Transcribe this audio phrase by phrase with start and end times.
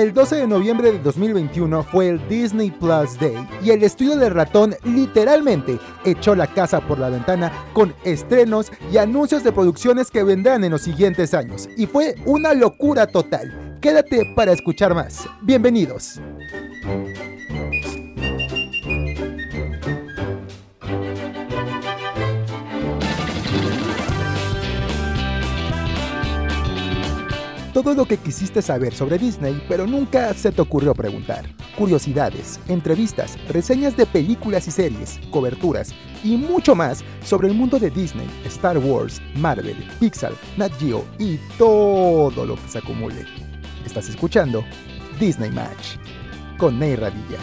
[0.00, 4.32] El 12 de noviembre de 2021 fue el Disney Plus Day y el estudio del
[4.32, 10.22] ratón literalmente echó la casa por la ventana con estrenos y anuncios de producciones que
[10.22, 11.68] vendrán en los siguientes años.
[11.76, 13.76] Y fue una locura total.
[13.82, 15.28] Quédate para escuchar más.
[15.42, 16.18] Bienvenidos.
[27.82, 31.46] Todo lo que quisiste saber sobre Disney, pero nunca se te ocurrió preguntar.
[31.78, 37.88] Curiosidades, entrevistas, reseñas de películas y series, coberturas y mucho más sobre el mundo de
[37.88, 43.24] Disney, Star Wars, Marvel, Pixar, Nat Geo y todo lo que se acumule.
[43.86, 44.62] Estás escuchando
[45.18, 45.96] Disney Match
[46.58, 47.38] con Ney Radilla.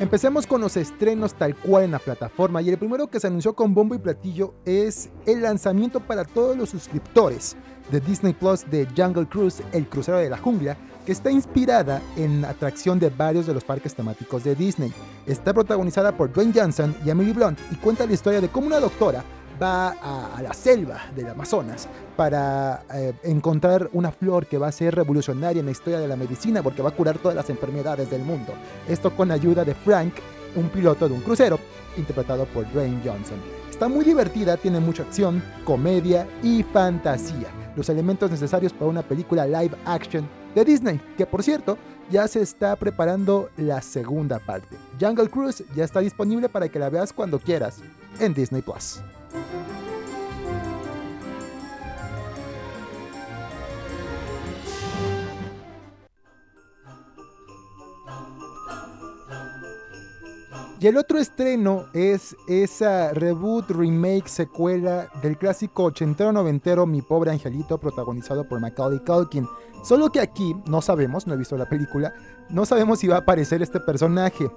[0.00, 3.54] Empecemos con los estrenos tal cual en la plataforma y el primero que se anunció
[3.54, 7.56] con bombo y platillo es el lanzamiento para todos los suscriptores
[7.90, 12.44] de Disney Plus de Jungle Cruise, el crucero de la jungla, que está inspirada en
[12.44, 14.92] atracción de varios de los parques temáticos de Disney.
[15.26, 18.78] Está protagonizada por Dwayne Johnson y Emily Blunt y cuenta la historia de cómo una
[18.78, 19.24] doctora
[19.60, 19.88] va
[20.36, 25.60] a, la selva del Amazonas para eh, encontrar una flor que va a ser revolucionaria
[25.60, 28.52] en la historia de la medicina porque va a curar todas las enfermedades del mundo.
[28.88, 30.14] Esto con ayuda de Frank,
[30.56, 31.58] un piloto de un crucero,
[31.96, 33.38] interpretado por Dwayne Johnson.
[33.70, 37.48] Está muy divertida, tiene mucha acción, comedia y fantasía.
[37.76, 41.78] Los elementos necesarios para una película live action de Disney, que por cierto
[42.10, 44.76] ya se está preparando la segunda parte.
[45.00, 47.78] Jungle Cruise ya está disponible para que la veas cuando quieras
[48.18, 49.00] en Disney Plus.
[60.80, 67.32] Y el otro estreno es esa reboot, remake, secuela del clásico ochentero noventero Mi pobre
[67.32, 69.44] angelito protagonizado por Macaulay Culkin.
[69.82, 72.12] Solo que aquí no sabemos, no he visto la película,
[72.48, 74.48] no sabemos si va a aparecer este personaje,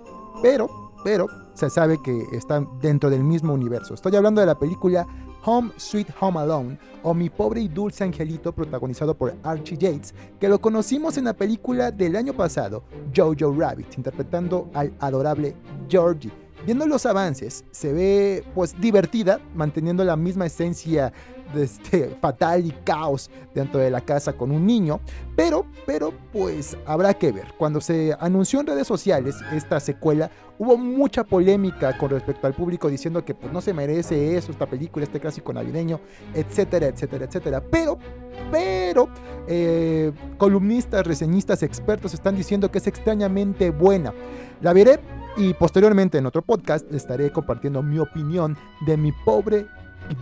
[0.43, 3.93] pero, pero se sabe que está dentro del mismo universo.
[3.93, 5.07] Estoy hablando de la película
[5.45, 10.47] Home Sweet Home Alone o Mi pobre y dulce angelito protagonizado por Archie Yates, que
[10.47, 12.83] lo conocimos en la película del año pasado,
[13.15, 15.55] Jojo Rabbit, interpretando al adorable
[15.89, 16.31] Georgie.
[16.65, 21.11] Viendo los avances, se ve pues divertida, manteniendo la misma esencia
[21.55, 24.99] de este fatal y caos dentro de la casa con un niño,
[25.35, 27.47] pero, pero pues habrá que ver.
[27.57, 30.29] Cuando se anunció en redes sociales esta secuela,
[30.59, 34.67] hubo mucha polémica con respecto al público diciendo que pues no se merece eso, esta
[34.67, 35.99] película, este clásico navideño,
[36.35, 37.63] etcétera, etcétera, etcétera.
[37.71, 37.97] Pero,
[38.51, 39.09] pero,
[39.47, 44.13] eh, columnistas, reseñistas, expertos están diciendo que es extrañamente buena.
[44.61, 44.99] La veré
[45.37, 48.55] y posteriormente en otro podcast estaré compartiendo mi opinión
[48.85, 49.65] de mi pobre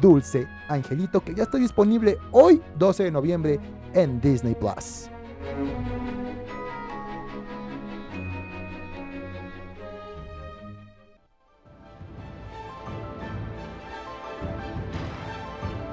[0.02, 3.60] dulce angelito que ya está disponible hoy 12 de noviembre
[3.94, 5.10] en Disney Plus.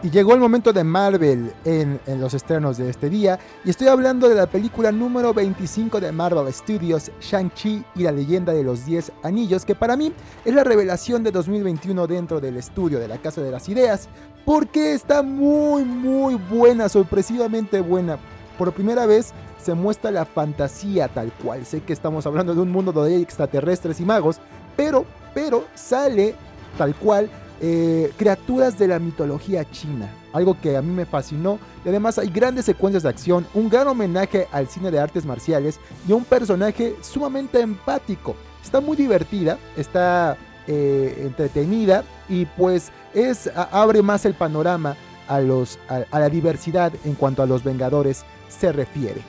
[0.07, 3.41] Y llegó el momento de Marvel en, los estrenos de este día.
[3.65, 8.53] Y estoy hablando de la película número 25 de Marvel Studios, Shang-Chi y la leyenda
[8.53, 10.13] de los 10 anillos, que para mí
[10.45, 14.09] es la revelación de 2021 dentro del estudio de la Casa de las Ideas,
[14.45, 18.17] porque está muy, muy buena, sorpresivamente buena.
[18.59, 21.67] Por primera vez se muestra la fantasía tal cual.
[21.67, 24.39] Sé que estamos hablando de un mundo donde hay extraterrestres y magos,
[24.77, 26.37] pero, pero sale
[26.79, 27.29] tal cual
[27.61, 31.59] eh, criaturas de la mitología china, algo que a mí me fascinó.
[31.85, 35.81] Y además hay grandes secuencias de acción, un gran homenaje al cine de artes marciales
[36.07, 38.37] y un personaje sumamente empático.
[38.63, 44.97] Está muy divertida, está eh, entretenida y pues es, abre más el panorama
[45.29, 49.23] a, la diversidad en cuanto a los Vengadores se refiere.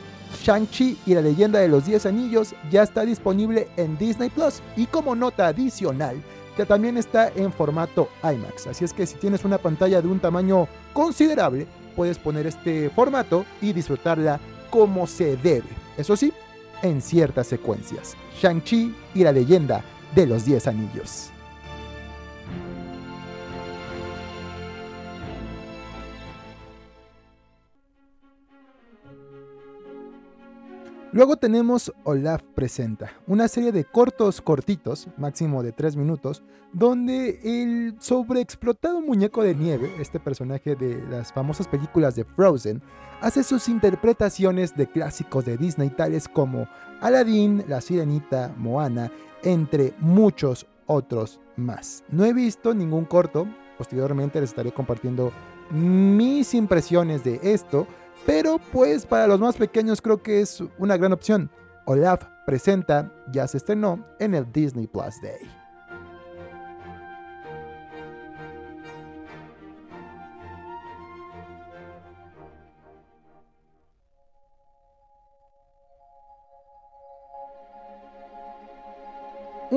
[0.43, 4.85] Shang-Chi y la leyenda de los 10 anillos ya está disponible en Disney Plus y
[4.85, 6.21] como nota adicional
[6.57, 8.67] que también está en formato IMAX.
[8.67, 13.45] Así es que si tienes una pantalla de un tamaño considerable, puedes poner este formato
[13.61, 14.39] y disfrutarla
[14.71, 15.69] como se debe.
[15.97, 16.33] Eso sí,
[16.81, 18.17] en ciertas secuencias.
[18.41, 19.83] Shang-Chi y la leyenda
[20.15, 21.31] de los 10 anillos.
[31.17, 36.43] Luego tenemos Olaf Presenta, una serie de cortos cortitos, máximo de 3 minutos,
[36.73, 42.83] donde el sobreexplotado muñeco de nieve, este personaje de las famosas películas de Frozen,
[43.19, 46.67] hace sus interpretaciones de clásicos de Disney tales como
[47.01, 49.11] Aladdin, La Sirenita, Moana,
[49.41, 52.03] entre muchos otros más.
[52.09, 53.47] No he visto ningún corto
[53.77, 55.31] Posteriormente les estaré compartiendo
[55.69, 57.85] mis impresiones de esto,
[58.25, 61.49] pero pues para los más pequeños creo que es una gran opción.
[61.85, 65.56] Olaf presenta ya se estrenó en el Disney Plus Day.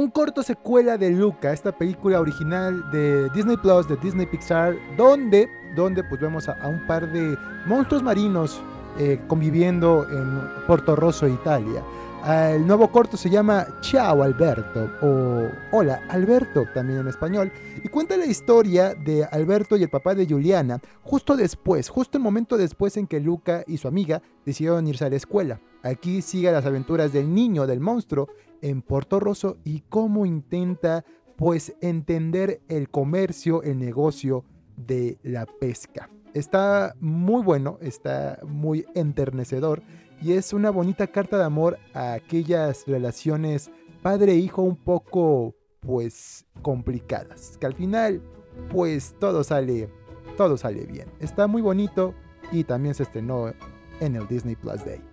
[0.00, 5.47] Un corto secuela de Luca, esta película original de Disney Plus, de Disney Pixar, donde,
[5.76, 7.37] donde pues vemos a, un par de
[7.67, 8.62] monstruos marinos
[8.98, 11.82] eh, conviviendo en Porto Rosso, Italia.
[12.26, 17.50] El nuevo corto se llama Ciao Alberto o Hola Alberto también en español
[17.82, 22.25] y cuenta la historia de Alberto y el papá de Juliana justo después, justo el
[22.25, 25.60] momento después en que Luca y su amiga decidieron irse a la escuela.
[25.82, 28.28] Aquí sigue las aventuras del niño, del monstruo
[28.60, 31.06] en Puerto Rosso y cómo intenta
[31.37, 34.44] pues entender el comercio, el negocio
[34.76, 36.10] de la pesca.
[36.34, 39.82] Está muy bueno, está muy enternecedor
[40.22, 43.70] y es una bonita carta de amor a aquellas relaciones
[44.02, 48.22] padre-hijo un poco pues complicadas, que al final
[48.70, 49.90] pues todo sale
[50.36, 51.08] todo sale bien.
[51.18, 52.14] Está muy bonito
[52.52, 53.52] y también se estrenó
[54.00, 55.09] en el Disney Plus Day.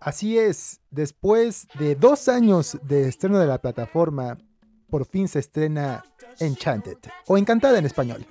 [0.00, 4.38] Así es, después de dos años de estreno de la plataforma,
[4.90, 6.04] por fin se estrena
[6.38, 8.26] Enchanted, o Encantada en español.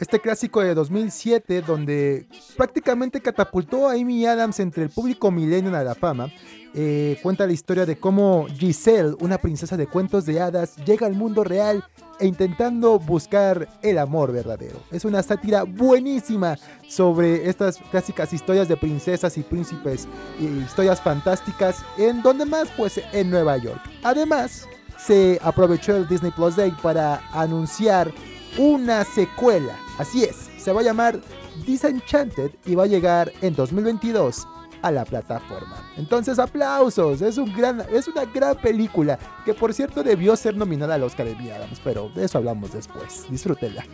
[0.00, 2.26] Este clásico de 2007, donde
[2.56, 6.30] prácticamente catapultó a Amy Adams entre el público millennial a la fama,
[6.74, 11.14] eh, cuenta la historia de cómo Giselle, una princesa de cuentos de hadas, llega al
[11.14, 11.84] mundo real
[12.20, 14.80] e intentando buscar el amor verdadero.
[14.90, 16.58] Es una sátira buenísima
[16.88, 20.06] sobre estas clásicas historias de princesas y príncipes
[20.38, 23.80] y historias fantásticas, en donde más pues en Nueva York.
[24.02, 24.68] Además,
[24.98, 28.12] se aprovechó el Disney Plus Day para anunciar
[28.58, 29.78] una secuela.
[29.98, 31.20] Así es, se va a llamar
[31.66, 34.46] Disenchanted y va a llegar en 2022
[34.82, 35.90] a la plataforma.
[35.96, 37.20] Entonces, aplausos.
[37.22, 41.26] Es, un gran, es una gran película que, por cierto, debió ser nominada al Oscar
[41.26, 43.26] de Adams, pero de eso hablamos después.
[43.30, 43.84] Disfrútenla.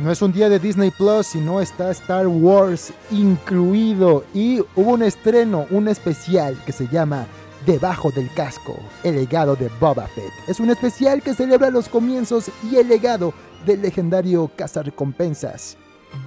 [0.00, 4.24] No es un día de Disney Plus, sino está Star Wars incluido.
[4.32, 7.26] Y hubo un estreno, un especial que se llama
[7.66, 10.32] Debajo del casco, el legado de Boba Fett.
[10.48, 13.34] Es un especial que celebra los comienzos y el legado
[13.66, 15.76] del legendario cazarrecompensas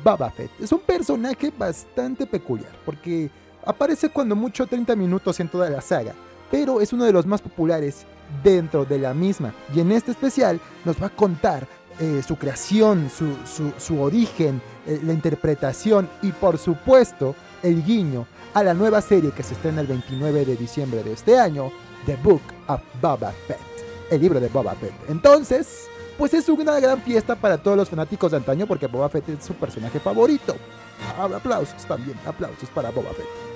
[0.03, 0.51] Boba Fett.
[0.59, 3.31] Es un personaje bastante peculiar, porque
[3.65, 6.13] aparece cuando mucho 30 minutos en toda la saga,
[6.51, 8.05] pero es uno de los más populares
[8.43, 9.51] dentro de la misma.
[9.75, 11.67] Y en este especial nos va a contar
[11.99, 18.73] eh, su creación, su, origen, eh, la interpretación y por supuesto el guiño a la
[18.73, 21.71] nueva serie que se estrena el 29 de diciembre de este año,
[22.05, 23.59] The Book of Boba Fett,
[24.09, 24.93] el libro de Boba Fett.
[25.09, 29.29] Entonces, pues es una gran fiesta para todos los fanáticos de antaño porque Boba Fett
[29.29, 30.55] es su personaje favorito.
[31.17, 33.52] Aplausos también, aplausos para Boba Fett.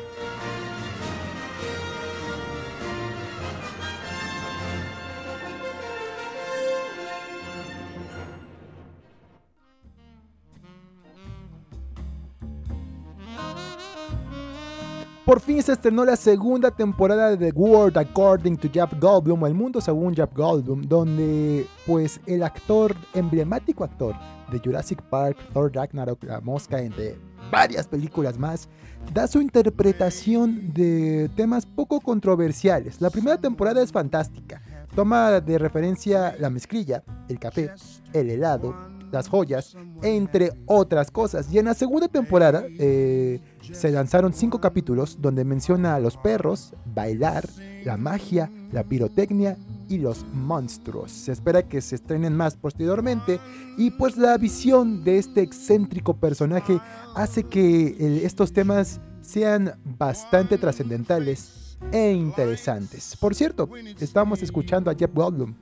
[15.28, 19.56] Por fin se estrenó la segunda temporada de The World According to Jeff Goldblum, El
[19.56, 24.16] Mundo según Jeff Goldblum, donde pues el actor, emblemático actor
[24.50, 27.18] de Jurassic Park, Thor Ragnarok, La Mosca, entre
[27.52, 28.70] varias películas más,
[29.14, 33.02] da su interpretación de temas poco controversiales.
[33.02, 34.62] La primera temporada es fantástica.
[34.96, 37.72] Toma de referencia la mezclilla, el café,
[38.14, 38.74] el helado,
[39.12, 41.52] las joyas, entre otras cosas.
[41.52, 46.74] Y en la segunda temporada eh, se lanzaron cinco capítulos donde menciona a los perros,
[46.86, 47.48] bailar,
[47.84, 49.58] la magia, la pirotecnia
[49.90, 51.12] y los monstruos.
[51.12, 53.40] Se espera que se estrenen más posteriormente
[53.78, 56.80] y pues la visión de este excéntrico personaje
[57.16, 63.16] hace que estos temas sean bastante trascendentales e interesantes.
[63.18, 65.54] Por cierto, estamos escuchando a Jeff Goldblum.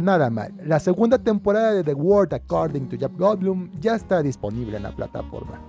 [0.00, 0.52] Nada mal.
[0.64, 4.90] La segunda temporada de The World According to Jeff Goldblum ya está disponible en la
[4.92, 5.60] plataforma.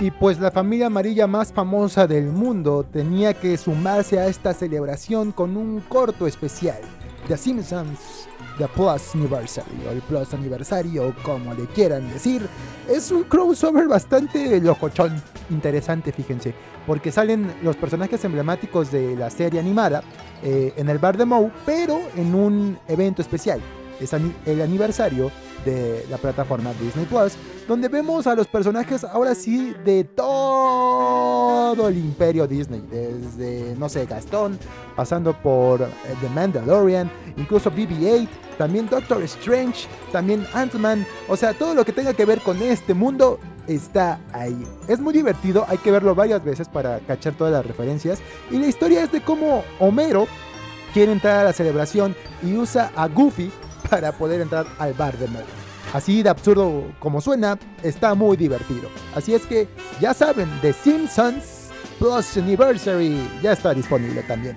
[0.00, 5.32] Y pues la familia amarilla más famosa del mundo tenía que sumarse a esta celebración
[5.32, 6.80] con un corto especial.
[7.26, 8.23] The Simpsons
[8.58, 12.46] The Plus Anniversary o el Plus Aniversario, como le quieran decir.
[12.88, 15.20] Es un crossover bastante locochón,
[15.50, 16.54] interesante, fíjense,
[16.86, 20.02] porque salen los personajes emblemáticos de la serie animada
[20.42, 23.60] eh, en el bar de Moe, pero en un evento especial.
[24.00, 25.30] Es el aniversario
[25.64, 27.34] de la plataforma Disney Plus,
[27.66, 34.04] donde vemos a los personajes ahora sí de todo el imperio Disney, desde, no sé,
[34.06, 34.58] Gastón,
[34.94, 35.88] pasando por eh,
[36.20, 42.14] The Mandalorian, incluso BB-8, también Doctor Strange, también Ant-Man, o sea, todo lo que tenga
[42.14, 44.66] que ver con este mundo está ahí.
[44.88, 48.20] Es muy divertido, hay que verlo varias veces para cachar todas las referencias,
[48.50, 50.26] y la historia es de cómo Homero
[50.92, 53.50] quiere entrar a la celebración y usa a Goofy
[53.90, 55.42] para poder entrar al bar de Moe.
[55.92, 58.88] Así de absurdo como suena, está muy divertido.
[59.14, 59.68] Así es que
[60.00, 64.56] ya saben, The Simpsons Plus Anniversary ya está disponible también.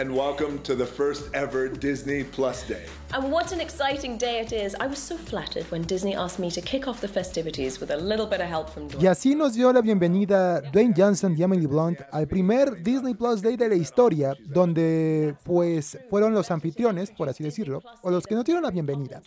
[0.00, 2.86] And welcome to the first ever Disney Plus Day.
[3.12, 4.74] And what an exciting day it is.
[4.80, 7.98] I was so flattered when Disney asked me to kick off the festivities with a
[7.98, 9.02] little bit of help from Dwayne.
[9.02, 13.42] Y así nos dio la bienvenida Dwayne Johnson y Emily Blunt al primer Disney Plus
[13.42, 18.34] Day de la historia, donde pues fueron los anfitriones, por así decirlo, o los que
[18.34, 19.20] nos dieron la bienvenida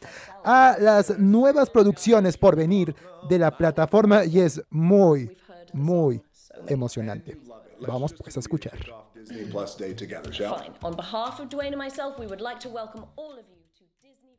[0.44, 2.96] a las nuevas producciones por venir
[3.30, 5.38] de la plataforma y es muy,
[5.72, 6.20] muy
[6.68, 7.38] emocionante.
[7.88, 8.78] Vamos pues a escuchar.
[9.14, 10.74] Disney Plus Day together, shall Fine.
[10.84, 13.84] On behalf of Dwayne and myself, we would like to welcome all of you to
[14.02, 14.38] Disney.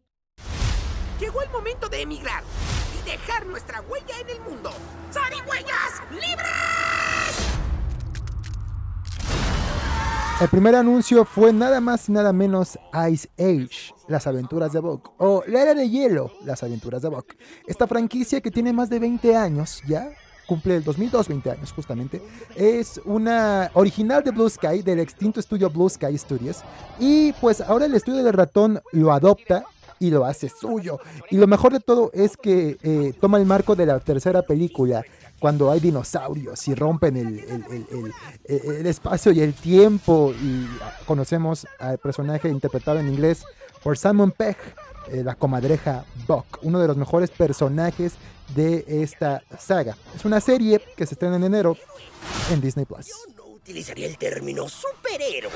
[1.19, 2.43] Llegó el momento de emigrar
[2.99, 4.71] y dejar nuestra huella en el mundo.
[5.13, 7.55] ¡Zarigüeyas libres!
[10.41, 12.77] El primer anuncio fue nada más y nada menos
[13.09, 17.35] Ice Age, las aventuras de Buck, o La Era de Hielo, las aventuras de Buck.
[17.69, 20.11] Esta franquicia que tiene más de 20 años ya,
[20.47, 22.23] cumple el 2002, 20 años justamente.
[22.55, 26.63] Es una original de Blue Sky, del extinto estudio Blue Sky Studios.
[26.99, 29.65] Y pues ahora el estudio de ratón lo adopta
[29.99, 30.99] y lo hace suyo.
[31.31, 35.05] Y lo mejor de todo es que eh, toma el marco de la tercera película,
[35.39, 38.13] cuando hay dinosaurios y rompen el,
[38.47, 40.33] el, espacio y el tiempo.
[40.33, 40.67] Y
[41.07, 43.45] conocemos al personaje interpretado en inglés
[43.85, 44.57] por Simon Pegg,
[45.09, 48.15] eh, la comadreja Buck, uno de los mejores personajes
[48.55, 49.95] de esta saga.
[50.17, 51.77] Es una serie que se estrena en enero
[52.51, 53.07] en Disney Plus.
[53.07, 55.53] Yo no utilizaría el término superhéroe.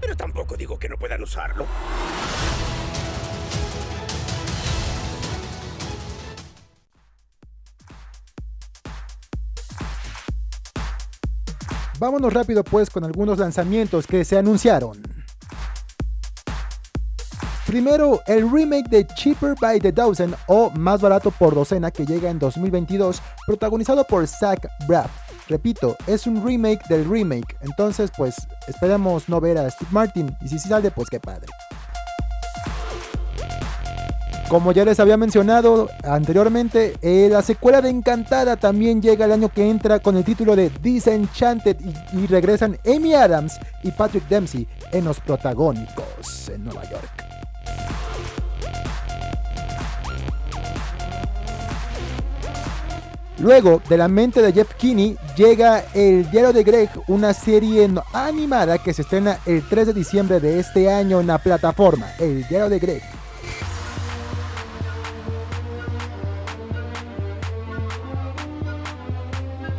[0.00, 1.66] Pero tampoco digo que no puedan usarlo.
[11.98, 15.19] Vámonos rápido pues con algunos lanzamientos que se anunciaron.
[17.70, 22.28] Primero, el remake de Cheaper by the Dozen o Más barato por docena que llega
[22.28, 25.08] en 2022, protagonizado por Zach Braff.
[25.48, 28.34] Repito, es un remake del remake, entonces pues
[28.66, 31.46] esperemos no ver a Steve Martin y si sale pues qué padre.
[34.48, 39.48] Como ya les había mencionado anteriormente, eh, la secuela de Encantada también llega el año
[39.48, 44.66] que entra con el título de Disenchanted y, y regresan Amy Adams y Patrick Dempsey
[44.90, 47.29] en los protagónicos en Nueva York.
[53.40, 58.76] Luego, de la mente de Jeff Kinney, llega El Diario de Greg, una serie animada
[58.76, 62.68] que se estrena el 3 de diciembre de este año en la plataforma El Diario
[62.68, 63.02] de Greg.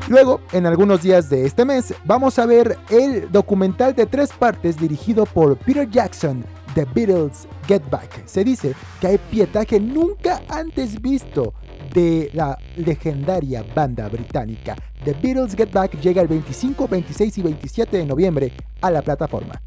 [0.08, 4.75] Luego, en algunos días de este mes, vamos a ver el documental de tres partes
[4.75, 8.25] dirigido por Peter Jackson, The Beatles Get Back.
[8.25, 11.53] Se dice que hay pietaje nunca antes visto
[11.93, 14.75] de la legendaria banda británica.
[15.03, 19.62] The Beatles Get Back llega el 25, 26 y 27 de noviembre a la plataforma.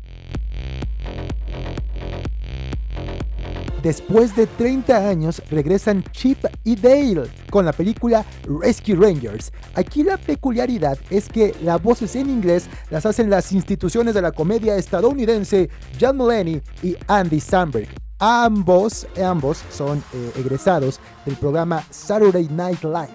[3.84, 8.24] Después de 30 años regresan Chip y Dale con la película
[8.62, 9.52] Rescue Rangers.
[9.74, 14.32] Aquí la peculiaridad es que las voces en inglés las hacen las instituciones de la
[14.32, 15.68] comedia estadounidense
[16.00, 17.88] John Mulaney y Andy Samberg.
[18.20, 23.12] Ambos, ambos son eh, egresados del programa Saturday Night Live.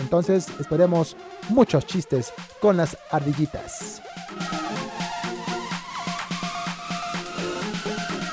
[0.00, 1.14] Entonces esperemos
[1.50, 2.32] muchos chistes
[2.62, 4.00] con las ardillitas.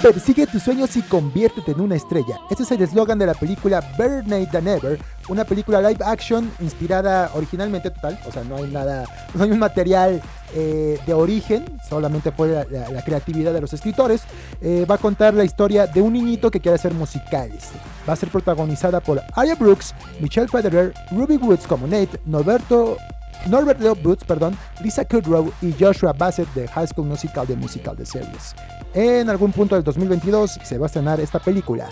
[0.04, 2.38] Persigue tus sueños y conviértete en una estrella.
[2.52, 6.52] Ese es el eslogan de la película Better Night Than Ever, una película live action
[6.60, 10.22] inspirada originalmente total, o sea, no hay nada, no hay un material
[10.56, 14.24] eh, de origen, solamente fue la, creatividad de los escritores.
[14.60, 17.70] Eh, va a contar la historia de un niñito que quiere hacer musicales.
[18.08, 22.98] Va a ser protagonizada por Aya Brooks, Michelle Federer, Ruby Woods como Nate, Norberto
[23.48, 27.96] Norbert Leo Boots, perdón, Lisa Kudrow y Joshua Bassett de High School Musical de Musical
[27.96, 28.56] de Series.
[28.94, 31.90] En algún punto del 2022 se va a estrenar esta película.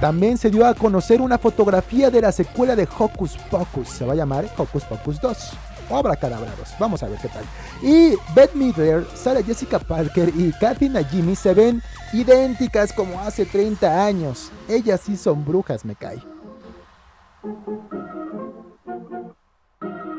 [0.00, 3.88] También se dio a conocer una fotografía de la secuela de Hocus Pocus.
[3.88, 5.50] Se va a llamar Hocus Pocus 2.
[5.90, 6.74] Obra cadabrados.
[6.78, 7.44] Vamos a ver qué tal.
[7.82, 14.04] Y Beth Midler, Sarah Jessica Parker y Kathy Najimy se ven idénticas como hace 30
[14.04, 14.50] años.
[14.68, 16.22] Ellas sí son brujas, me cae.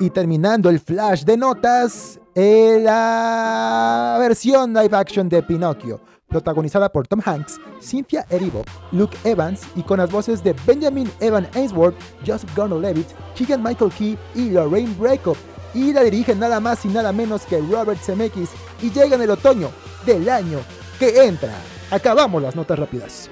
[0.06, 7.08] Y terminando el flash de notas, eh, la versión live action de Pinocchio, protagonizada por
[7.08, 12.56] Tom Hanks, Cynthia Erivo, Luke Evans y con las voces de Benjamin Evan Ainsworth, Joseph
[12.56, 15.36] Gordon-Levitt, Keegan Michael Key y Lorraine Bracco.
[15.74, 18.52] Y la dirigen nada más y nada menos que Robert Zemeckis
[18.84, 19.72] y llega en el otoño
[20.06, 20.60] del año
[21.00, 21.56] que entra.
[21.90, 23.32] Acabamos las notas rápidas.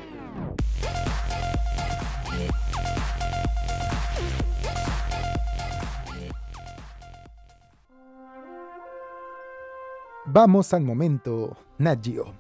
[10.34, 12.34] Vamos al momento, Nagio.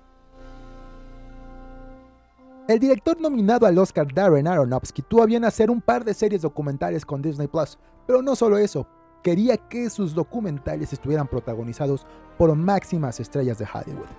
[2.67, 7.05] El director nominado al Oscar Darren Aronofsky tuvo bien hacer un par de series documentales
[7.05, 8.87] con Disney Plus, pero no solo eso,
[9.21, 14.09] quería que sus documentales estuvieran protagonizados por máximas estrellas de Hollywood.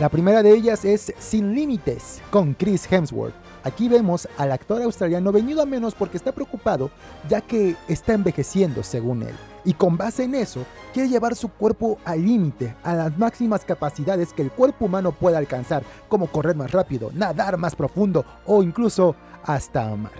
[0.00, 3.34] La primera de ellas es Sin Límites, con Chris Hemsworth.
[3.62, 6.90] Aquí vemos al actor australiano venido a menos porque está preocupado
[7.28, 11.98] ya que está envejeciendo según él y con base en eso quiere llevar su cuerpo
[12.04, 16.72] al límite, a las máximas capacidades que el cuerpo humano pueda alcanzar, como correr más
[16.72, 20.12] rápido, nadar más profundo o incluso hasta amar.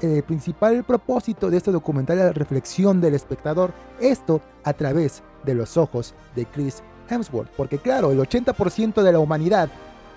[0.00, 5.54] El principal propósito de este documental es la reflexión del espectador, esto a través de
[5.54, 9.68] los ojos de Chris Hemsworth, porque claro, el 80% de la humanidad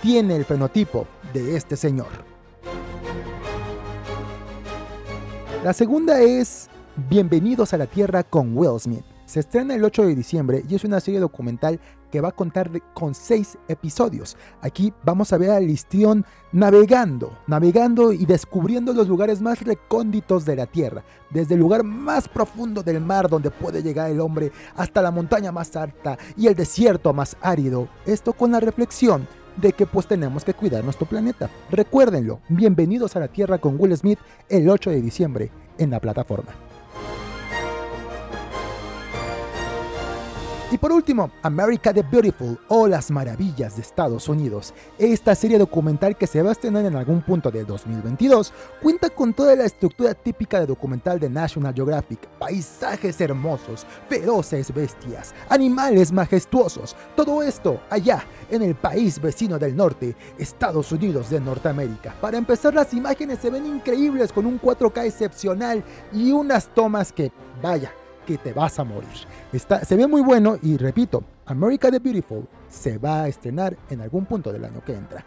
[0.02, 2.08] tiene el fenotipo de este señor.
[5.64, 9.04] La segunda es Bienvenidos a la Tierra con Will Smith.
[9.28, 11.80] Se estrena el 8 de diciembre y es una serie documental
[12.12, 14.36] que va a contar con 6 episodios.
[14.62, 20.56] Aquí vamos a ver a Listión navegando, navegando y descubriendo los lugares más recónditos de
[20.56, 25.04] la Tierra, desde el lugar más profundo del mar donde puede llegar el hombre hasta
[25.04, 27.90] la montaña más alta y el desierto más árido.
[28.08, 31.48] Esto con la reflexión de que pues tenemos que cuidar nuestro planeta.
[31.70, 36.67] Recuérdenlo, bienvenidos a la Tierra con Will Smith el 8 de diciembre en la plataforma.
[40.70, 44.74] Y por último, America the Beautiful o Las Maravillas de Estados Unidos.
[44.98, 48.52] Esta serie documental que se va a estrenar en algún punto del 2022
[48.82, 52.28] cuenta con toda la estructura típica de documental de National Geographic.
[52.38, 56.98] Paisajes hermosos, feroces bestias, animales majestuosos.
[57.16, 62.14] Todo esto allá en el país vecino del norte, Estados Unidos de Norteamérica.
[62.20, 67.32] Para empezar, las imágenes se ven increíbles con un 4K excepcional y unas tomas que,
[67.62, 67.94] vaya,
[68.28, 69.08] que te vas a morir.
[69.54, 74.02] Está, se ve muy bueno y repito, America the Beautiful se va a estrenar en
[74.02, 75.26] algún punto del año que entra.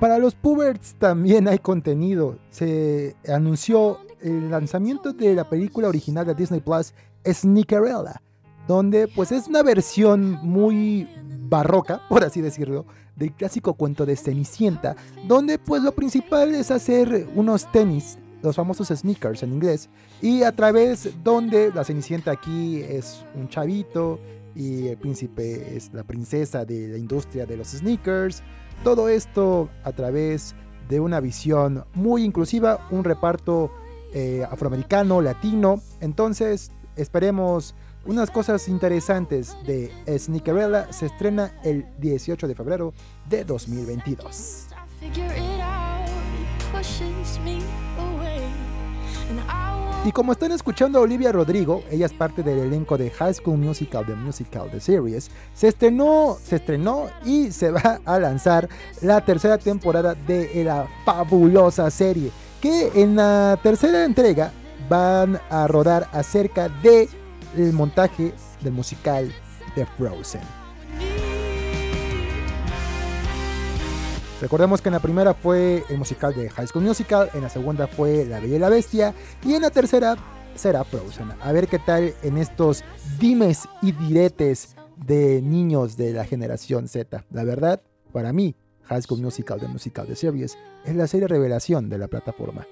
[0.00, 2.38] Para los puberts también hay contenido.
[2.50, 6.94] Se anunció el lanzamiento de la película original de Disney Plus,
[7.26, 8.20] Sneakerella
[8.66, 11.08] donde pues es una versión muy
[11.48, 14.96] barroca, por así decirlo, del clásico cuento de Cenicienta,
[15.26, 19.88] donde pues lo principal es hacer unos tenis, los famosos sneakers en inglés,
[20.20, 24.18] y a través donde la Cenicienta aquí es un chavito
[24.54, 28.42] y el príncipe es la princesa de la industria de los sneakers,
[28.82, 30.54] todo esto a través
[30.88, 33.70] de una visión muy inclusiva, un reparto
[34.12, 37.74] eh, afroamericano, latino, entonces esperemos
[38.06, 42.92] unas cosas interesantes de Sneakerella se estrena el 18 de febrero
[43.28, 44.66] de 2022.
[50.06, 53.56] Y como están escuchando a Olivia Rodrigo, ella es parte del elenco de High School
[53.56, 58.68] Musical, The Musical, The Series, se estrenó, se estrenó y se va a lanzar
[59.00, 64.52] la tercera temporada de la fabulosa serie, que en la tercera entrega
[64.90, 67.08] van a rodar acerca de
[67.56, 69.32] el montaje del musical
[69.74, 70.40] de Frozen.
[74.40, 77.86] Recordemos que en la primera fue el musical de High School Musical, en la segunda
[77.86, 80.16] fue La Bella y la Bestia y en la tercera
[80.54, 81.32] será Frozen.
[81.40, 82.84] A ver qué tal en estos
[83.18, 87.24] dimes y diretes de niños de la generación Z.
[87.30, 87.80] La verdad,
[88.12, 92.08] para mí, High School Musical de Musical de Series es la serie revelación de la
[92.08, 92.66] plataforma.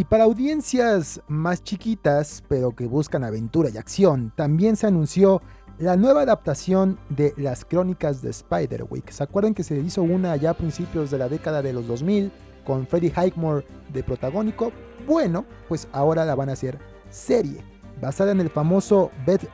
[0.00, 5.42] Y para audiencias más chiquitas, pero que buscan aventura y acción, también se anunció
[5.78, 9.10] la nueva adaptación de las crónicas de Spiderwick.
[9.10, 12.32] ¿Se acuerdan que se hizo una ya a principios de la década de los 2000
[12.64, 14.72] con Freddie Highmore de protagónico?
[15.06, 16.78] Bueno, pues ahora la van a hacer
[17.10, 17.62] serie.
[18.00, 19.10] Basada en el famoso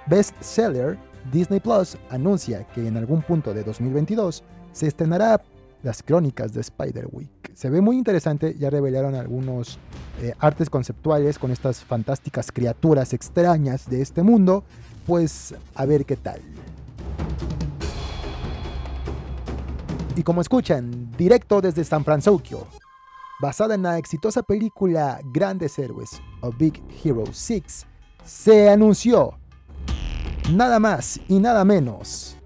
[0.07, 0.97] bestseller,
[1.33, 5.43] Disney Plus anuncia que en algún punto de 2022 se estrenará
[5.83, 7.36] las crónicas de Spiderwick.
[7.57, 9.79] Se ve muy interesante, ya revelaron algunos
[10.21, 14.63] eh, artes conceptuales con estas fantásticas criaturas extrañas de este mundo,
[15.07, 16.43] pues a ver qué tal.
[20.15, 22.67] Y como escuchan, directo desde San Francisco,
[23.41, 27.87] basada en la exitosa película Grandes Héroes o Big Hero 6,
[28.23, 29.33] se anunció
[30.53, 32.37] nada más y nada menos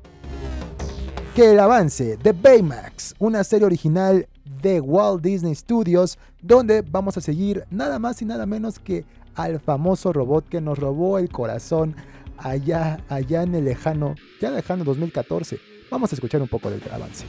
[1.35, 4.29] que el avance de Baymax, una serie original
[4.61, 9.61] de Walt Disney Studios, donde vamos a seguir nada más y nada menos que al
[9.61, 11.97] famoso robot que nos robó el corazón
[12.39, 15.59] allá, allá en el lejano, ya lejano 2014.
[15.91, 17.25] Vamos a escuchar un poco del avance.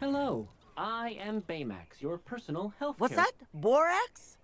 [0.00, 3.32] Hello, I am Baymax, your personal health What's that?
[3.52, 4.36] Borax?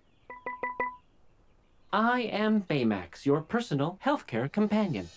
[1.93, 5.07] I am Baymax, your personal healthcare companion.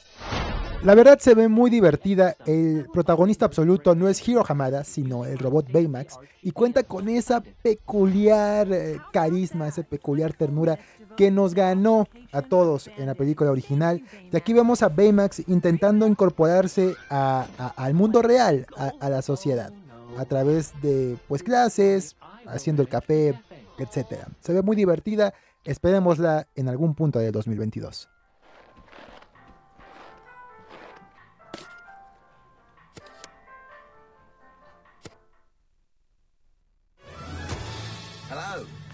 [0.85, 2.37] La verdad se ve muy divertida.
[2.47, 6.19] El protagonista absoluto no es Hiro Hamada, sino el robot Baymax.
[6.43, 10.79] Y cuenta con esa peculiar eh, carisma, esa peculiar ternura
[11.17, 14.05] que nos ganó a todos en la película original.
[14.33, 19.73] Y aquí vemos a Baymax intentando incorporarse al mundo real, a, a, la sociedad,
[20.17, 23.35] a través de pues clases, haciendo el café,
[23.79, 24.29] etc.
[24.41, 25.35] Se ve muy divertida.
[25.65, 28.09] Esperémosla en algún punto de 2022.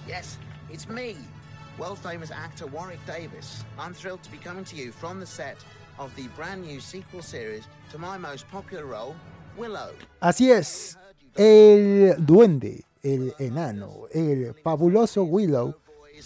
[0.06, 0.36] Yes,
[0.70, 1.16] it's me,
[1.78, 3.64] world famous actor Warwick Davis.
[3.78, 5.56] I'm thrilled to be coming to you from the set
[5.98, 9.14] of the brand new sequel series to my most popular role,
[9.56, 9.94] Willow.
[10.20, 10.98] Así es,
[11.34, 15.74] el duende, el enano, el fabuloso Willow,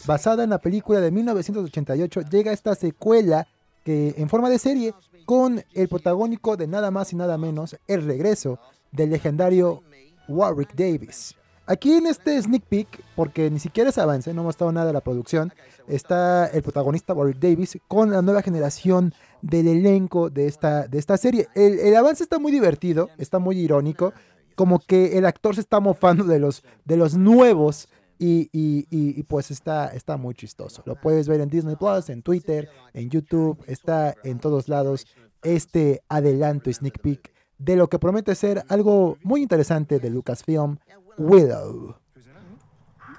[0.06, 3.46] basada en la película de 1988, llega esta secuela
[3.84, 4.92] que en forma de serie
[5.24, 8.58] con el protagónico de nada más y nada menos el regreso
[8.90, 9.84] del legendario
[10.26, 11.36] Warwick Davis.
[11.68, 14.94] Aquí en este sneak peek, porque ni siquiera es avance, no hemos mostrado nada de
[14.94, 15.52] la producción,
[15.86, 21.18] está el protagonista Warwick Davis con la nueva generación del elenco de esta, de esta
[21.18, 21.46] serie.
[21.54, 24.14] El, avance está muy divertido, está muy irónico,
[24.54, 29.22] como que el actor se está mofando de los, de los nuevos y, y, y,
[29.24, 30.82] pues está, está muy chistoso.
[30.86, 35.06] Lo puedes ver en Disney Plus, en Twitter, en YouTube, está en todos lados
[35.42, 40.78] este adelanto sneak peek de lo que promete ser algo muy interesante de Lucasfilm,
[41.18, 41.96] Willow.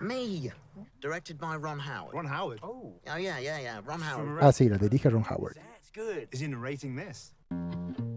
[0.02, 0.52] Me,
[1.02, 2.14] directed by Ron Howard.
[2.14, 2.60] Ron Howard.
[2.64, 4.40] Oh, yeah, yeah, yeah, Ron Howard.
[4.42, 5.56] Ah, sí, la dirige Ron Howard.
[5.56, 6.28] That's good.
[6.32, 7.34] Is he narrating this?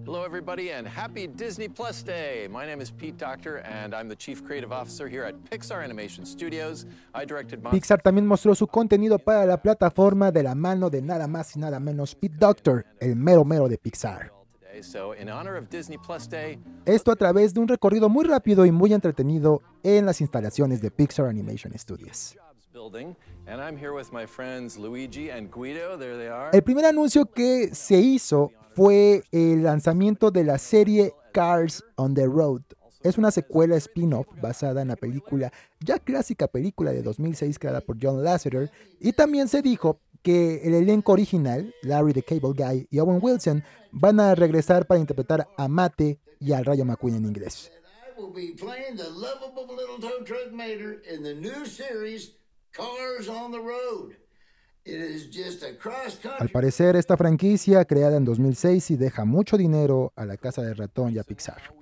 [0.05, 2.47] Hello, everybody, and happy Disney Plus Day.
[2.49, 6.27] My name is Pete Doctor, and I'm the Chief Creative Officer here at Pixar Animation
[6.27, 6.87] Studios.
[7.15, 11.27] I directed Pixar también mostró su contenido para la plataforma de la mano de nada
[11.27, 14.42] más y nada menos Pete Doctor, el mero mero de Pixar.
[16.85, 20.91] Esto a través de un recorrido muy rápido y muy entretenido en las instalaciones de
[20.91, 22.37] Pixar Animation Studios.
[26.53, 32.27] El primer anuncio que se hizo fue el lanzamiento de la serie Cars on the
[32.27, 32.63] Road.
[33.03, 37.97] Es una secuela spin-off basada en la película, ya clásica película de 2006 creada por
[38.01, 42.99] John Lasseter, y también se dijo que el elenco original, Larry the Cable Guy y
[42.99, 47.71] Owen Wilson, van a regresar para interpretar a Mate y al Rayo McQueen en inglés.
[56.39, 60.75] Al parecer, esta franquicia, creada en 2006, y deja mucho dinero a la casa de
[60.75, 61.82] ratón y a Pixar.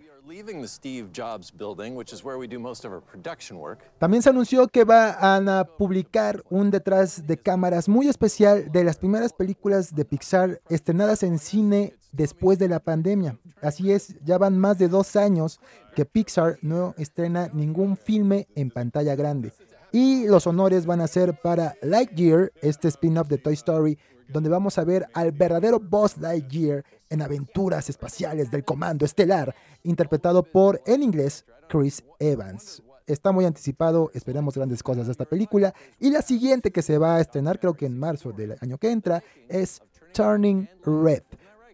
[3.98, 8.96] También se anunció que van a publicar un detrás de cámaras muy especial de las
[8.96, 13.38] primeras películas de Pixar estrenadas en cine después de la pandemia.
[13.62, 15.60] Así es, ya van más de dos años
[15.94, 19.52] que Pixar no estrena ningún filme en pantalla grande.
[19.92, 23.98] Y los honores van a ser para Lightyear, este spin-off de Toy Story,
[24.28, 30.42] donde vamos a ver al verdadero Buzz Lightyear en aventuras espaciales del Comando Estelar, interpretado
[30.42, 32.82] por, en inglés, Chris Evans.
[33.06, 35.74] Está muy anticipado, esperamos grandes cosas de esta película.
[35.98, 38.92] Y la siguiente que se va a estrenar, creo que en marzo del año que
[38.92, 39.82] entra, es
[40.14, 41.24] Turning Red,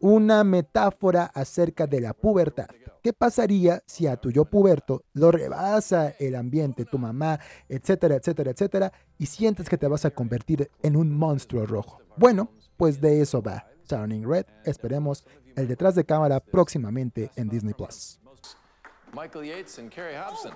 [0.01, 2.67] una metáfora acerca de la pubertad.
[3.03, 8.51] ¿Qué pasaría si a tu yo puberto lo rebasa el ambiente, tu mamá, etcétera, etcétera,
[8.51, 12.01] etcétera, y sientes que te vas a convertir en un monstruo rojo?
[12.17, 14.47] Bueno, pues de eso va Turning Red.
[14.65, 15.25] Esperemos
[15.57, 18.19] el detrás de cámara próximamente en Disney Plus.
[19.15, 20.53] Michael Yates and Carrie Hobson.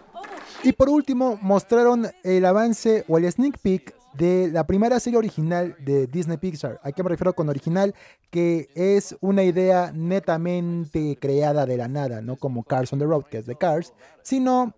[0.62, 5.76] Y por último, mostraron el avance o el sneak peek de la primera serie original
[5.80, 6.80] de Disney Pixar.
[6.82, 7.94] ¿A qué me refiero con original?
[8.30, 13.24] Que es una idea netamente creada de la nada, no como Cars on the Road,
[13.24, 14.74] que es de Cars, sino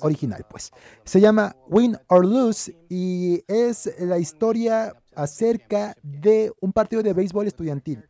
[0.00, 0.72] original, pues.
[1.04, 7.46] Se llama Win or Lose y es la historia acerca de un partido de béisbol
[7.46, 8.04] estudiantil.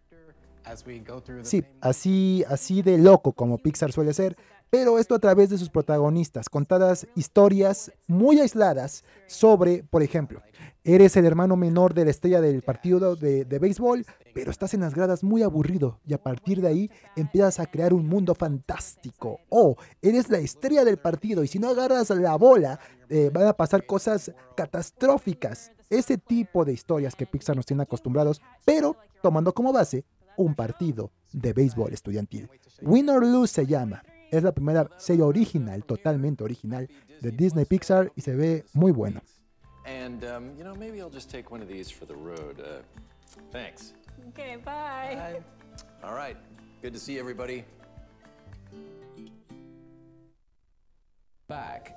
[1.43, 4.37] Sí, así, así de loco como Pixar suele ser,
[4.71, 10.43] pero esto a través de sus protagonistas, contadas historias muy aisladas sobre, por ejemplo,
[10.83, 14.81] eres el hermano menor de la estrella del partido de, de béisbol, pero estás en
[14.81, 19.39] las gradas muy aburrido y a partir de ahí empiezas a crear un mundo fantástico.
[19.49, 23.53] O eres la estrella del partido y si no agarras la bola, eh, van a
[23.53, 25.71] pasar cosas catastróficas.
[25.91, 30.05] Ese tipo de historias que Pixar nos tiene acostumbrados, pero tomando como base
[30.37, 32.49] un partido de béisbol estudiantil.
[32.83, 34.03] Win or Lose se llama.
[34.31, 36.89] Es la primera serie original, totalmente original,
[37.21, 39.21] de Disney Pixar y se ve muy bueno.
[39.87, 42.59] And, um, you know, maybe I'll just take one of these for the road.
[42.59, 42.83] Uh,
[43.53, 43.93] thanks.
[44.31, 45.41] Okay, bye.
[46.03, 46.37] All right.
[46.83, 47.65] Good to see everybody.
[51.47, 51.95] Back.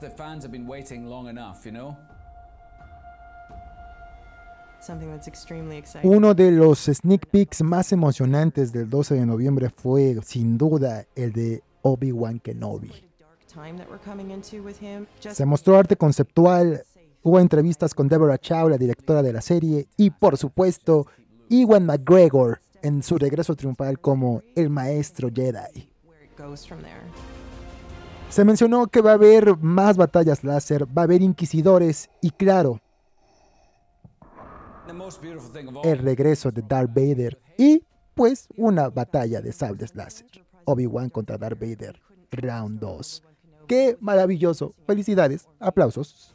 [0.00, 1.96] The fans have been waiting long enough, you know?
[6.02, 11.32] Uno de los sneak peeks más emocionantes del 12 de noviembre fue, sin duda, el
[11.32, 12.92] de Obi-Wan Kenobi.
[15.18, 16.84] Se mostró arte conceptual,
[17.22, 21.06] hubo entrevistas con Deborah Chow, la directora de la serie, y por supuesto,
[21.48, 25.88] Ewan McGregor en su regreso triunfal como el maestro Jedi.
[28.28, 32.80] Se mencionó que va a haber más batallas láser, va a haber inquisidores y claro,
[32.80, 34.75] The most beautiful thing of all.
[35.84, 37.82] El regreso de Darth Vader y
[38.14, 40.26] pues una batalla de sables láser.
[40.64, 43.22] Obi-Wan contra Darth Vader, round 2.
[43.66, 44.74] ¡Qué maravilloso!
[44.86, 46.34] Felicidades, aplausos.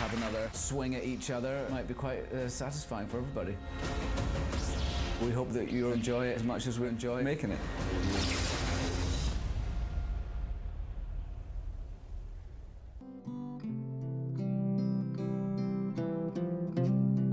[0.00, 3.56] Have another swing at each other might be quite uh, satisfying for everybody.
[5.24, 7.58] We hope that you enjoy it as much as we enjoy making it.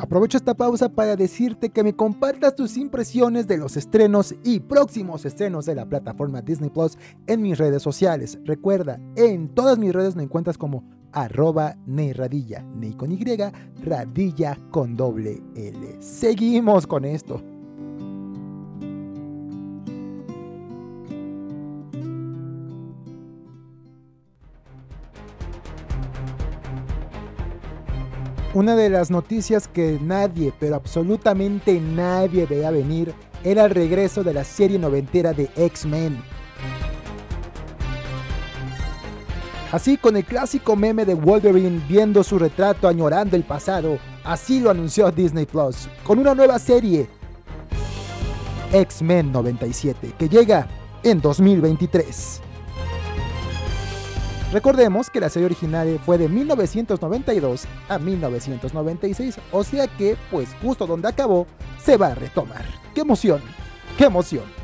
[0.04, 5.24] Aprovecho esta pausa para decirte que me compartas tus impresiones de los estrenos y próximos
[5.24, 8.38] estrenos de la plataforma Disney Plus en mis redes sociales.
[8.44, 13.24] Recuerda, en todas mis redes me encuentras como arroba neyradilla, ney con Y,
[13.82, 16.02] radilla con doble L.
[16.02, 17.42] Seguimos con esto.
[28.54, 33.12] Una de las noticias que nadie, pero absolutamente nadie veía venir,
[33.44, 36.24] era el regreso de la serie noventera de X-Men.
[39.72, 44.70] Así con el clásico meme de Wolverine viendo su retrato añorando el pasado, así lo
[44.70, 47.08] anunció Disney Plus, con una nueva serie,
[48.72, 50.68] X-Men 97, que llega
[51.02, 52.43] en 2023.
[54.54, 60.86] Recordemos que la serie original fue de 1992 a 1996, o sea que, pues justo
[60.86, 61.48] donde acabó,
[61.84, 62.64] se va a retomar.
[62.94, 63.42] ¡Qué emoción!
[63.98, 64.63] ¡Qué emoción!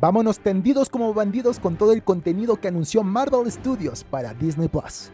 [0.00, 5.10] Vámonos tendidos como bandidos con todo el contenido que anunció Marvel Studios para Disney Plus.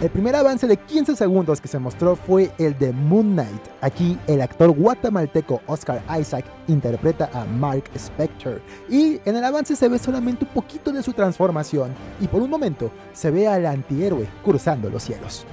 [0.00, 3.62] El primer avance de 15 segundos que se mostró fue el de Moon Knight.
[3.80, 9.88] Aquí el actor guatemalteco Oscar Isaac interpreta a Mark Spector y en el avance se
[9.88, 14.28] ve solamente un poquito de su transformación y por un momento se ve al antihéroe
[14.44, 15.44] cruzando los cielos.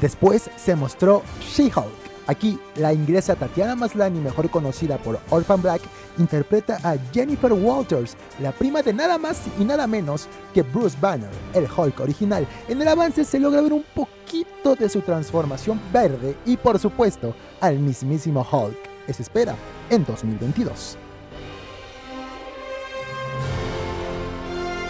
[0.00, 2.01] Después se mostró She-Hulk.
[2.26, 5.82] Aquí la inglesa Tatiana Maslany, mejor conocida por Orphan Black,
[6.18, 11.30] interpreta a Jennifer Walters, la prima de nada más y nada menos que Bruce Banner,
[11.54, 12.46] el Hulk original.
[12.68, 17.34] En el avance se logra ver un poquito de su transformación verde y por supuesto
[17.60, 18.92] al mismísimo Hulk.
[19.12, 19.56] Se espera
[19.90, 20.96] en 2022.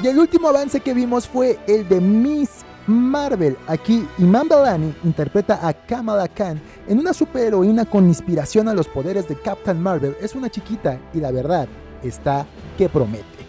[0.03, 3.57] Y el último avance que vimos fue el de Miss Marvel.
[3.67, 9.29] Aquí Iman Belani interpreta a Kamala Khan en una superheroína con inspiración a los poderes
[9.29, 10.17] de Captain Marvel.
[10.21, 11.69] Es una chiquita y la verdad
[12.03, 13.43] está que promete.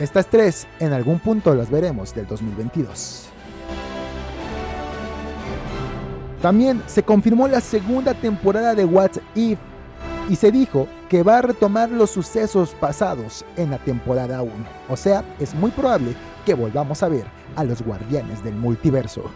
[0.00, 3.28] Estas tres en algún punto las veremos del 2022.
[6.42, 9.58] También se confirmó la segunda temporada de What If
[10.28, 14.52] y se dijo que va a retomar los sucesos pasados en la temporada 1.
[14.88, 16.14] O sea, es muy probable
[16.44, 19.30] que volvamos a ver a los guardianes del multiverso.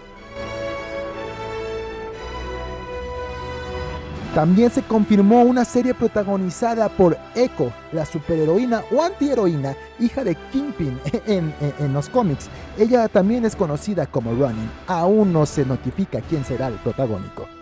[4.34, 11.00] También se confirmó una serie protagonizada por Echo, la superheroína o antiheroína, hija de Kingpin
[11.26, 12.48] en, en, los cómics.
[12.78, 14.70] Ella también es conocida como Running.
[14.86, 17.59] Aún no se notifica quién será el protagónico.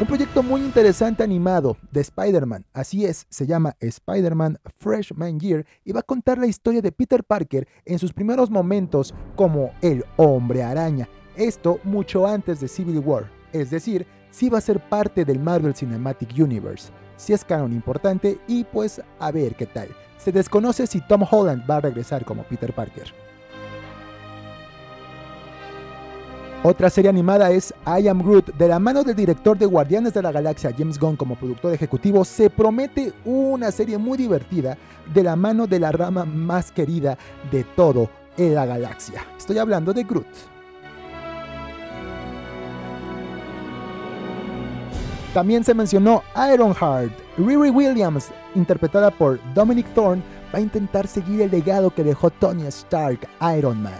[0.00, 5.92] Un proyecto muy interesante animado de Spider-Man, así es, se llama Spider-Man Freshman Year y
[5.92, 10.64] va a contar la historia de Peter Parker en sus primeros momentos como el hombre
[10.64, 11.08] araña.
[11.36, 15.76] Esto mucho antes de Civil War, es decir, sí va a ser parte del Marvel
[15.76, 16.90] Cinematic Universe.
[17.16, 19.90] Si es canon importante y pues a ver qué tal.
[20.18, 23.23] Se desconoce si Tom Holland va a regresar como Peter Parker.
[26.66, 28.56] Otra serie animada es I Am Groot.
[28.56, 32.24] De la mano del director de Guardianes de la Galaxia, James Gunn, como productor ejecutivo,
[32.24, 34.78] se promete una serie muy divertida
[35.12, 37.18] de la mano de la rama más querida
[37.52, 39.26] de todo la galaxia.
[39.36, 40.26] Estoy hablando de Groot.
[45.34, 47.12] También se mencionó Ironheart.
[47.36, 50.22] Riri Williams, interpretada por Dominic Thorne,
[50.52, 53.92] va a intentar seguir el legado que dejó Tony Stark, Iron Man.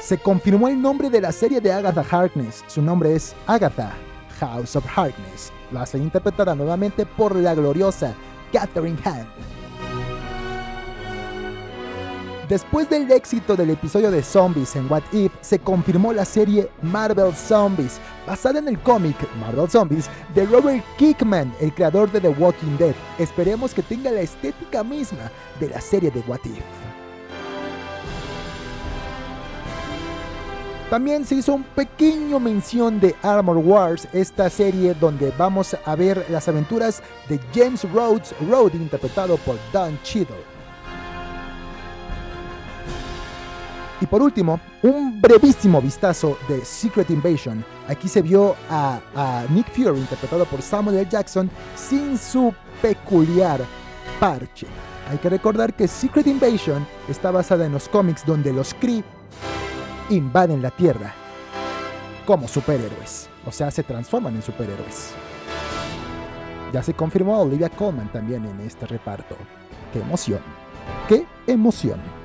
[0.00, 2.64] Se confirmó el nombre de la serie de Agatha Harkness.
[2.66, 3.92] Su nombre es Agatha,
[4.40, 5.52] House of Harkness.
[5.74, 8.14] Va a ser interpretada nuevamente por la gloriosa
[8.52, 9.26] Catherine Hahn.
[12.48, 17.32] Después del éxito del episodio de Zombies en What If, se confirmó la serie Marvel
[17.32, 22.76] Zombies, basada en el cómic Marvel Zombies de Robert Kickman, el creador de The Walking
[22.76, 22.94] Dead.
[23.20, 26.64] Esperemos que tenga la estética misma de la serie de What If.
[30.90, 36.26] También se hizo un pequeño mención de Armor Wars, esta serie donde vamos a ver
[36.28, 40.34] las aventuras de James Rhodes, Rhodes interpretado por Don Cheadle.
[44.00, 47.64] Y por último, un brevísimo vistazo de Secret Invasion.
[47.86, 51.08] Aquí se vio a, a, Nick Fury, interpretado por Samuel L.
[51.08, 53.60] Jackson, sin su peculiar
[54.18, 54.66] parche.
[55.08, 59.04] Hay que recordar que Secret Invasion está basada en los cómics donde los Kree
[60.10, 61.14] invaden la Tierra
[62.26, 63.28] como superhéroes.
[63.46, 65.12] O sea, se transforman en superhéroes.
[66.72, 69.36] Ya se confirmó Olivia Colman también en este reparto.
[69.92, 70.40] ¡Qué emoción!
[71.08, 72.19] ¡Qué emoción!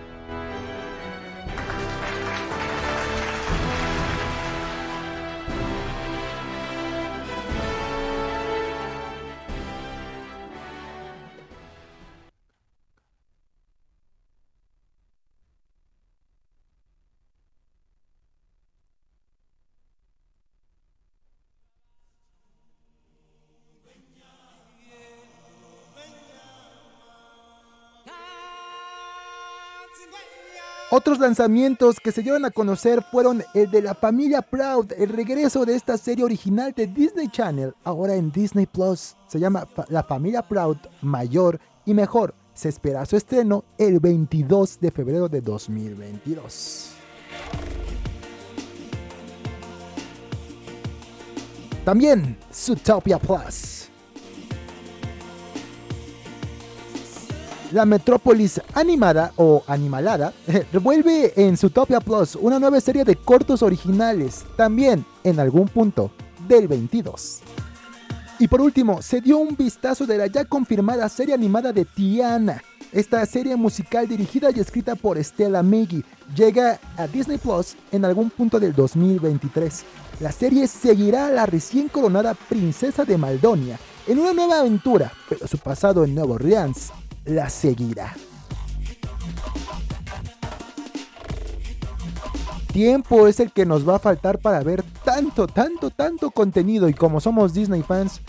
[30.97, 35.65] Otros lanzamientos que se llevan a conocer fueron el de la familia Proud, el regreso
[35.65, 39.17] de esta serie original de Disney Channel, ahora en Disney Plus.
[39.27, 42.33] Se llama La familia Proud Mayor y Mejor.
[42.53, 46.91] Se espera su estreno el 22 de febrero de 2022.
[51.83, 53.84] También Zootopia Plus.
[57.71, 60.33] La Metrópolis animada o animalada
[60.71, 66.11] revuelve en Zootopia Plus una nueva serie de cortos originales, también en algún punto
[66.47, 67.39] del 22.
[68.37, 72.61] Y por último, se dio un vistazo de la ya confirmada serie animada de Tiana.
[72.91, 76.03] Esta serie musical dirigida y escrita por Stella Meggy
[76.35, 79.83] llega a Disney Plus en algún punto del 2023.
[80.19, 85.47] La serie seguirá a la recién coronada princesa de Maldonia en una nueva aventura, pero
[85.47, 86.91] su pasado en Nueva Orleans
[87.25, 88.13] la seguirá.
[92.71, 96.93] Tiempo es el que nos va a faltar para ver tanto, tanto, tanto contenido y
[96.93, 98.21] como somos Disney fans,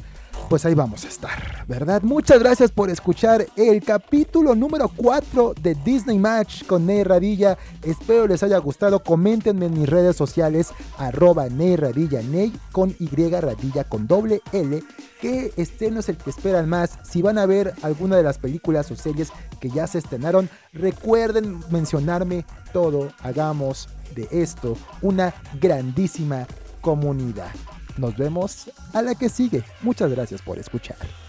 [0.49, 2.03] pues ahí vamos a estar, ¿verdad?
[2.03, 7.59] Muchas gracias por escuchar el capítulo número 4 de Disney Match con Ney Radilla.
[7.83, 9.03] Espero les haya gustado.
[9.03, 14.83] Coméntenme en mis redes sociales, arroba Ney Radilla, Ney con Y Radilla con doble L.
[15.21, 16.99] ¿Qué estreno es el que esperan más?
[17.03, 21.61] Si van a ver alguna de las películas o series que ya se estrenaron, recuerden
[21.71, 23.11] mencionarme todo.
[23.23, 26.47] Hagamos de esto una grandísima
[26.81, 27.51] comunidad.
[27.97, 29.65] Nos vemos a la que sigue.
[29.83, 31.26] Muchas gracias por escuchar.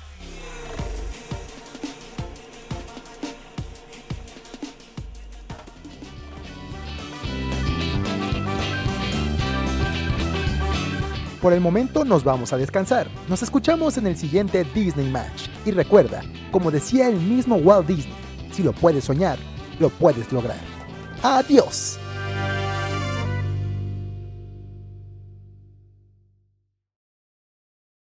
[11.42, 13.08] Por el momento nos vamos a descansar.
[13.30, 15.50] Nos escuchamos en el siguiente Disney Match.
[15.66, 18.16] Y recuerda, como decía el mismo Walt Disney,
[18.52, 19.38] si lo puedes soñar,
[19.80, 20.58] lo puedes lograr.
[21.22, 22.00] Adiós.